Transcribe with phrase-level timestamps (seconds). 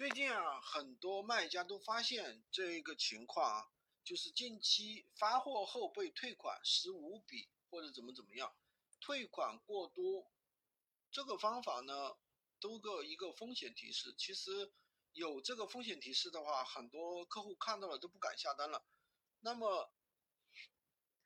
[0.00, 3.68] 最近啊，很多卖家都发现这一个情况啊，
[4.02, 8.50] 就是近期发货后被退款十五笔或者怎么怎么样，
[8.98, 10.32] 退款过多，
[11.10, 12.16] 这个方法呢，
[12.58, 14.14] 都个一个风险提示。
[14.16, 14.72] 其实
[15.12, 18.82] 有这个风险提示的话，很多客户看到了都不敢下单了。
[19.40, 19.92] 那么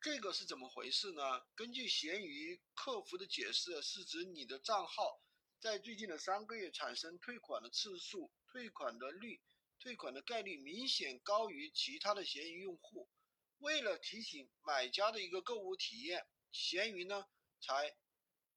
[0.01, 1.45] 这个是怎么回事呢？
[1.55, 5.21] 根据闲鱼客服的解释，是指你的账号
[5.59, 8.31] 在最近的三个月产生退款的次数。
[8.47, 9.41] 退款的率、
[9.79, 13.09] 退款的概率明显高于其他的闲鱼用户。
[13.57, 17.27] 为了提醒买家的一个购物体验，闲鱼呢
[17.59, 17.97] 才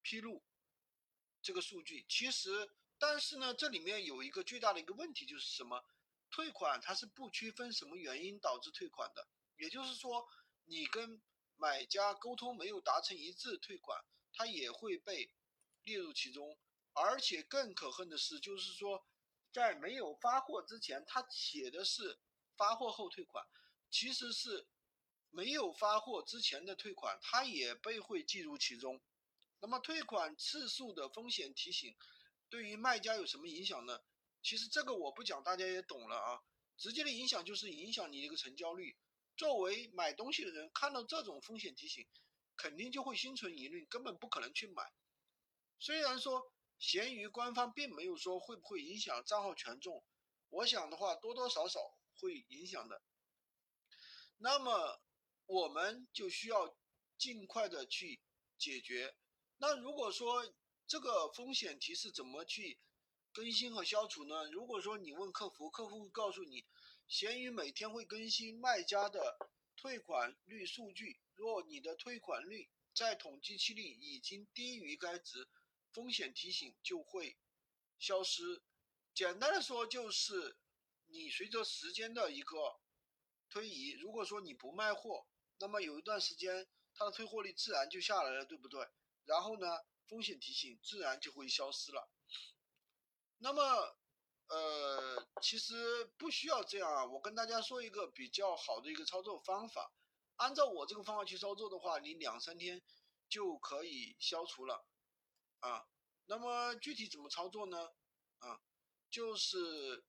[0.02, 0.44] 披露
[1.42, 2.06] 这个数据。
[2.08, 5.84] 其实，但是呢，这里面有一个最大的一个问题就是什么？
[6.30, 9.28] 退款它是不区分什么原因导致退款的。
[9.56, 10.28] 也就是说，
[10.66, 11.20] 你跟
[11.56, 14.00] 买家沟通没有达成一致，退款
[14.32, 15.28] 它也会被
[15.82, 16.56] 列入其中。
[17.00, 19.06] 而且更可恨的是，就是说。
[19.50, 22.20] 在没有发货之前，他写的是
[22.54, 23.42] 发货后退款，
[23.90, 24.68] 其实是
[25.30, 29.00] 没有发货之前的退款，他也被会计入其中。
[29.60, 31.96] 那么退款次数的风险提醒
[32.50, 34.02] 对于卖家有什么影响呢？
[34.42, 36.42] 其实这个我不讲，大家也懂了啊。
[36.76, 38.98] 直接的影响就是影响你一个成交率。
[39.34, 42.06] 作为买东西的人，看到这种风险提醒，
[42.54, 44.92] 肯定就会心存疑虑，根本不可能去买。
[45.80, 46.52] 虽然说。
[46.78, 50.04] 闲鱼官方并没有说会不会影响账号权重，
[50.48, 51.80] 我想的话多多少少
[52.20, 53.02] 会影响的。
[54.38, 55.00] 那么
[55.46, 56.76] 我们就需要
[57.16, 58.20] 尽快的去
[58.56, 59.16] 解决。
[59.56, 60.54] 那如果说
[60.86, 62.78] 这个风险提示怎么去
[63.32, 64.48] 更新和消除呢？
[64.50, 66.64] 如果说你问客服，客服会告诉你，
[67.08, 69.36] 闲鱼每天会更新卖家的
[69.76, 75.48] 退款率数据，若你的退款率在统计期里已经低于该值。
[75.92, 77.38] 风险提醒就会
[77.98, 78.62] 消失。
[79.14, 80.58] 简单的说，就是
[81.06, 82.80] 你随着时间的一个
[83.48, 85.26] 推移，如果说你不卖货，
[85.58, 88.86] 那么有一段时间它的退货率自然就下来了，对不对？
[89.24, 89.66] 然后呢，
[90.06, 92.10] 风险提醒自然就会消失了。
[93.38, 93.62] 那么，
[94.48, 97.04] 呃，其实不需要这样啊。
[97.06, 99.92] 我跟大家说一个比较好的一个操作方法，
[100.36, 102.82] 按照我这个方法去操作的话，你两三天
[103.28, 104.86] 就可以消除了。
[105.60, 105.86] 啊，
[106.26, 107.92] 那么具体怎么操作呢？
[108.38, 108.60] 啊，
[109.10, 110.04] 就是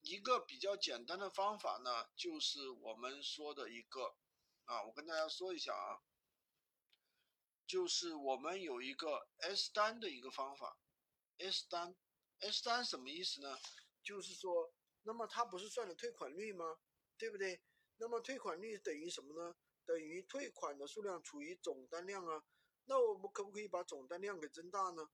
[0.00, 4.16] 一个比较简单的方法呢，就是我们说的一个
[4.64, 6.02] 啊，我跟大家说一下啊，
[7.66, 10.78] 就是我们有一个 S 单的一个方法
[11.38, 11.96] ，S 单
[12.40, 13.58] ，S 单什么意思呢？
[14.02, 14.72] 就是说，
[15.02, 16.78] 那么它不是算的退款率吗？
[17.16, 17.62] 对不对？
[17.98, 19.56] 那么退款率等于什么呢？
[19.84, 22.44] 等于退款的数量除以总单量啊。
[22.84, 25.10] 那我们可不可以把总单量给增大呢？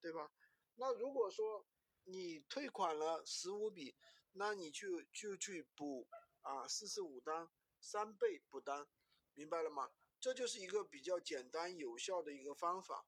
[0.00, 0.32] 对吧？
[0.74, 1.66] 那如果说
[2.04, 3.96] 你退款了十五笔，
[4.32, 6.08] 那你就就去补
[6.40, 7.48] 啊四十五单，
[7.80, 8.88] 三倍补单，
[9.34, 9.92] 明白了吗？
[10.18, 13.06] 这就是一个比较简单有效的一个方法。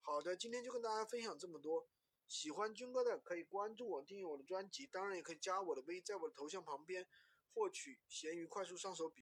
[0.00, 1.88] 好的，今天就跟大家分享这么多。
[2.28, 7.06] 喜欢军哥的可以关注我，订阅我的专辑，当然也可以加我的微，在我的头像旁边
[7.54, 9.14] 获取闲鱼快速上手笔。